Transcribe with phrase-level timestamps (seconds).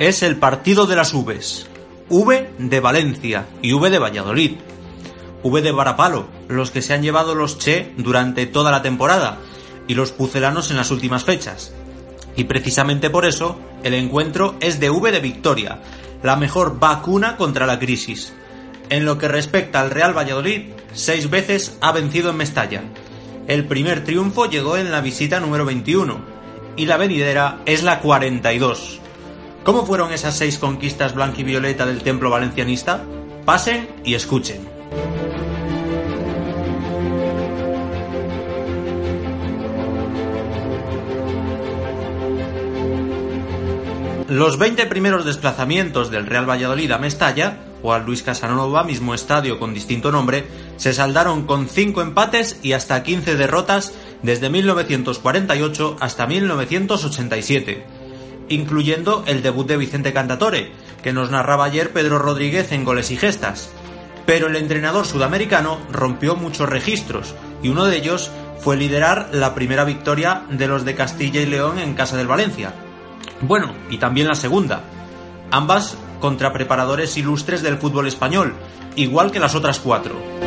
[0.00, 1.66] Es el partido de las Vs.
[2.08, 4.52] V de Valencia y V de Valladolid.
[5.42, 9.36] V de Varapalo, los que se han llevado los Che durante toda la temporada
[9.88, 11.74] y los pucelanos en las últimas fechas.
[12.34, 15.82] Y precisamente por eso, el encuentro es de V de Victoria,
[16.22, 18.32] la mejor vacuna contra la crisis.
[18.88, 22.84] En lo que respecta al Real Valladolid, seis veces ha vencido en Mestalla.
[23.48, 26.20] El primer triunfo llegó en la visita número 21
[26.76, 29.00] y la venidera es la 42.
[29.64, 33.04] ¿Cómo fueron esas seis conquistas blanca y violeta del templo valencianista?
[33.44, 34.66] Pasen y escuchen.
[44.28, 49.58] Los 20 primeros desplazamientos del Real Valladolid a Mestalla, o al Luis Casanova, mismo estadio
[49.58, 56.26] con distinto nombre, se saldaron con 5 empates y hasta 15 derrotas desde 1948 hasta
[56.26, 57.99] 1987,
[58.50, 63.16] incluyendo el debut de Vicente Cantatore, que nos narraba ayer Pedro Rodríguez en goles y
[63.16, 63.70] gestas.
[64.26, 69.84] Pero el entrenador sudamericano rompió muchos registros, y uno de ellos fue liderar la primera
[69.84, 72.74] victoria de los de Castilla y León en casa del Valencia,
[73.42, 74.82] bueno, y también la segunda.
[75.50, 78.54] Ambas contra preparadores ilustres del fútbol español,
[78.96, 80.39] igual que las otras cuatro.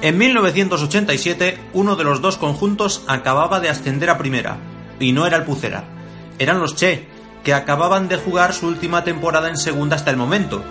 [0.00, 4.58] En 1987, uno de los dos conjuntos acababa de ascender a primera,
[5.00, 5.84] y no era el Pucera,
[6.38, 7.08] eran los Che,
[7.42, 10.62] que acababan de jugar su última temporada en segunda hasta el momento,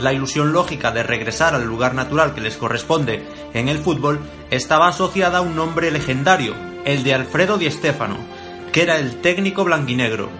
[0.00, 3.22] la ilusión lógica de regresar al lugar natural que les corresponde
[3.54, 8.16] en el fútbol estaba asociada a un nombre legendario, el de Alfredo Di Stefano,
[8.72, 10.30] que era el técnico blanquinegro.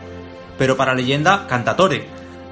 [0.56, 2.06] Pero para leyenda, Cantatore.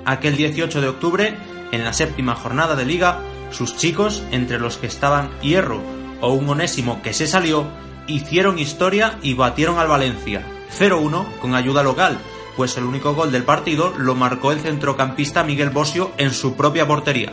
[0.05, 1.35] Aquel 18 de octubre,
[1.73, 3.21] en la séptima jornada de liga,
[3.51, 5.81] sus chicos, entre los que estaban Hierro
[6.21, 7.67] o un Onésimo que se salió,
[8.07, 10.43] hicieron historia y batieron al Valencia,
[10.79, 12.19] 0-1 con ayuda local,
[12.57, 16.87] pues el único gol del partido lo marcó el centrocampista Miguel Bosio en su propia
[16.87, 17.33] portería.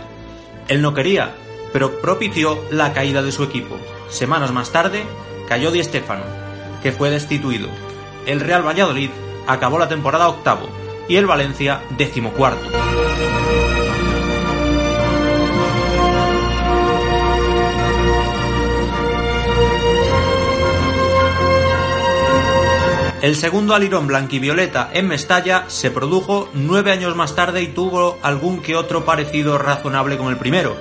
[0.68, 1.34] Él no quería,
[1.74, 3.78] pero propició la caída de su equipo.
[4.10, 5.04] Semanas más tarde,
[5.50, 6.24] cayó Di Stéfano,
[6.84, 7.70] que fue destituido.
[8.26, 9.10] El Real Valladolid
[9.48, 10.70] acabó la temporada octavo
[11.08, 12.68] y el Valencia decimocuarto.
[23.26, 28.62] El segundo alirón blanquivioleta en Mestalla se produjo nueve años más tarde y tuvo algún
[28.62, 30.78] que otro parecido razonable con el primero.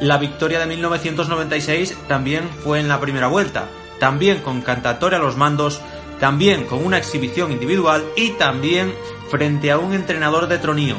[0.00, 3.68] La victoria de 1996 también fue en la primera vuelta,
[4.00, 5.82] también con Cantatore a los mandos,
[6.18, 8.94] también con una exhibición individual y también
[9.28, 10.96] frente a un entrenador de tronío.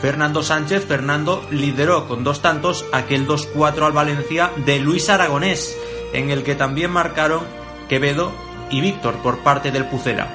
[0.00, 5.76] Fernando Sánchez Fernando lideró con dos tantos aquel 2-4 al Valencia de Luis Aragonés,
[6.12, 7.40] en el que también marcaron
[7.88, 10.28] Quevedo y Víctor por parte del Pucela.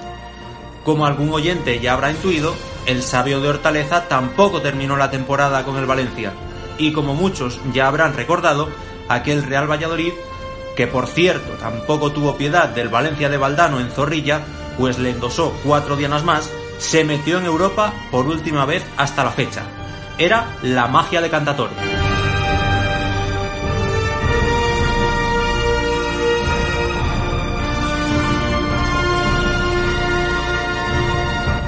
[0.83, 2.55] Como algún oyente ya habrá intuido,
[2.85, 6.33] el sabio de Hortaleza tampoco terminó la temporada con el Valencia,
[6.77, 8.69] y como muchos ya habrán recordado,
[9.07, 10.13] aquel Real Valladolid,
[10.75, 14.41] que por cierto tampoco tuvo piedad del Valencia de Valdano en Zorrilla,
[14.77, 16.49] pues le endosó cuatro dianas más,
[16.79, 19.63] se metió en Europa por última vez hasta la fecha.
[20.17, 22.00] Era la magia de Cantatore.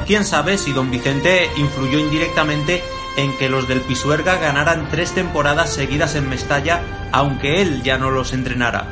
[0.06, 2.84] Quién sabe si don Vicente influyó indirectamente
[3.16, 6.82] en que los del Pisuerga ganaran tres temporadas seguidas en Mestalla,
[7.14, 8.86] aunque él ya no los entrenara.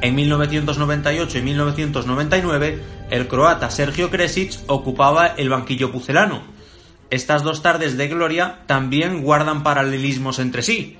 [0.00, 6.42] En 1998 y 1999, el croata Sergio Kresic ocupaba el banquillo pucelano.
[7.10, 10.96] Estas dos tardes de gloria también guardan paralelismos entre sí.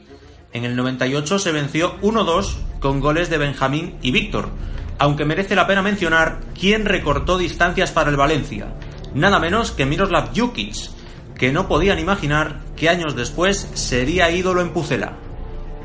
[0.52, 4.50] En el 98 se venció 1-2 con goles de Benjamín y Víctor,
[4.98, 8.66] aunque merece la pena mencionar quién recortó distancias para el Valencia
[9.16, 10.90] nada menos que Miroslav Jukic,
[11.38, 15.16] que no podían imaginar que años después sería ídolo en Pucela.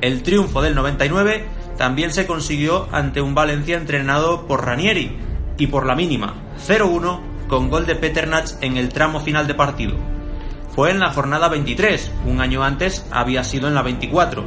[0.02, 1.46] El triunfo del 99
[1.78, 5.18] también se consiguió ante un Valencia entrenado por Ranieri
[5.58, 6.36] y por la mínima,
[6.68, 9.96] 0-1 con gol de Peternach en el tramo final de partido.
[10.76, 14.44] Fue en la jornada 23, un año antes había sido en la 24,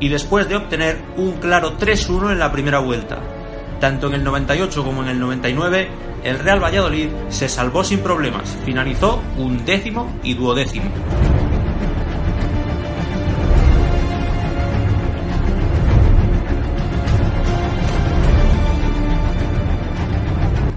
[0.00, 3.18] y después de obtener un claro 3-1 en la primera vuelta.
[3.80, 5.88] Tanto en el 98 como en el 99,
[6.24, 10.90] el Real Valladolid se salvó sin problemas, finalizó un décimo y duodécimo.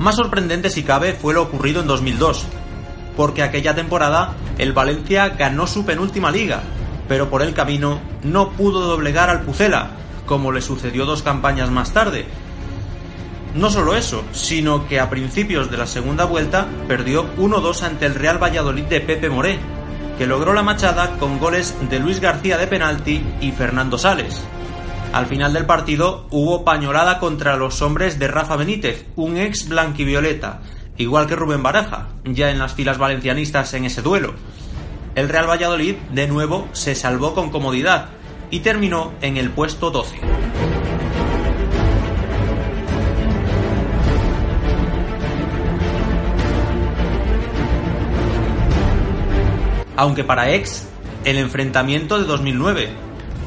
[0.02, 2.46] Más sorprendente si cabe fue lo ocurrido en 2002,
[3.16, 6.62] porque aquella temporada el Valencia ganó su penúltima liga,
[7.08, 9.92] pero por el camino no pudo doblegar al Pucela,
[10.26, 12.26] como le sucedió dos campañas más tarde.
[13.54, 18.16] No solo eso, sino que a principios de la segunda vuelta perdió 1-2 ante el
[18.16, 19.60] Real Valladolid de Pepe Moré,
[20.18, 24.42] que logró la machada con goles de Luis García de penalti y Fernando Sales.
[25.12, 30.62] Al final del partido hubo pañolada contra los hombres de Rafa Benítez, un ex blanquivioleta,
[30.96, 34.34] igual que Rubén Baraja, ya en las filas valencianistas en ese duelo.
[35.16, 38.10] El Real Valladolid, de nuevo, se salvó con comodidad
[38.50, 40.22] y terminó en el puesto 12.
[50.02, 50.88] Aunque para ex,
[51.26, 52.90] el enfrentamiento de 2009,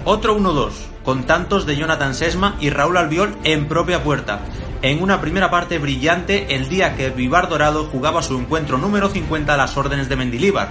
[0.04, 0.70] otro 1-2,
[1.04, 4.38] con tantos de Jonathan Sesma y Raúl Albiol en propia puerta,
[4.80, 9.52] en una primera parte brillante el día que Vivar Dorado jugaba su encuentro número 50
[9.52, 10.68] a las órdenes de Mendilíbar.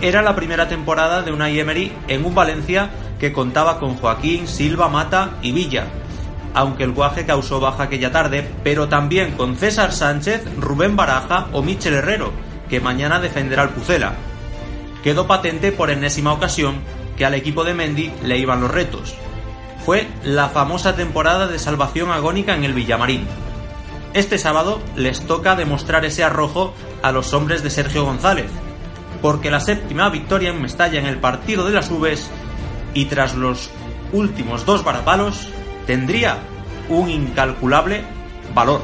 [0.00, 2.88] Era la primera temporada de Unai Emery en un Valencia
[3.20, 5.88] que contaba con Joaquín, Silva, Mata y Villa,
[6.54, 11.60] aunque el guaje causó baja aquella tarde, pero también con César Sánchez, Rubén Baraja o
[11.60, 12.32] Michel Herrero,
[12.70, 14.14] que mañana defenderá al Pucela.
[15.06, 16.80] Quedó patente por enésima ocasión
[17.16, 19.14] que al equipo de Mendy le iban los retos
[19.86, 23.24] fue la famosa temporada de salvación agónica en el Villamarín.
[24.14, 28.50] Este sábado les toca demostrar ese arrojo a los hombres de Sergio González,
[29.22, 32.28] porque la séptima victoria en Mestalla en el partido de las Ubes
[32.94, 33.70] y tras los
[34.12, 35.46] últimos dos varapalos
[35.86, 36.38] tendría
[36.88, 38.02] un incalculable
[38.56, 38.82] valor.